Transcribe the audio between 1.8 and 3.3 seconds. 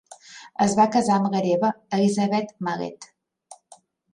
Elizabeth Malet.